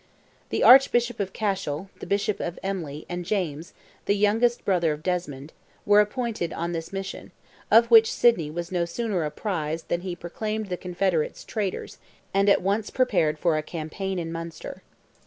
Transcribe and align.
The 0.49 0.63
Archbishop 0.63 1.19
of 1.19 1.31
Cashel, 1.31 1.91
the 1.99 2.07
Bishop 2.07 2.39
of 2.39 2.57
Emly, 2.63 3.05
and 3.07 3.23
James, 3.23 3.71
the 4.05 4.15
youngest 4.15 4.65
brother 4.65 4.93
of 4.93 5.03
Desmond, 5.03 5.53
were 5.85 5.99
appointed 6.01 6.51
on 6.53 6.71
this 6.71 6.91
mission, 6.91 7.29
of 7.69 7.91
which 7.91 8.11
Sidney 8.11 8.49
was 8.49 8.71
no 8.71 8.83
sooner 8.83 9.23
apprised 9.25 9.89
than 9.89 10.01
he 10.01 10.15
proclaimed 10.15 10.69
the 10.69 10.75
confederates 10.75 11.43
traitors, 11.43 11.99
and 12.33 12.49
at 12.49 12.63
once 12.63 12.89
prepared 12.89 13.37
for 13.37 13.59
a 13.59 13.61
campaign 13.61 14.17
in 14.17 14.31
Munster. 14.31 14.81